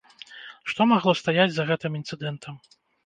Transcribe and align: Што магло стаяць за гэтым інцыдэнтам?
Што 0.71 0.87
магло 0.93 1.13
стаяць 1.21 1.51
за 1.59 1.67
гэтым 1.73 1.91
інцыдэнтам? 2.01 2.59